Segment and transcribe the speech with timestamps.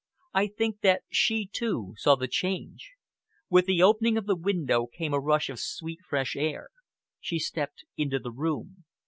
[0.33, 2.93] I think that she, too, saw the change.
[3.51, 6.69] With the opening of the window came a rush of sweet fresh air.
[7.19, 8.85] She stepped into the room.